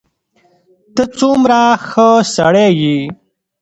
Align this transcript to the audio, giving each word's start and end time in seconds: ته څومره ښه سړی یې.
ته 0.95 1.03
څومره 1.19 1.59
ښه 1.87 2.07
سړی 2.35 2.67
یې. 2.81 2.97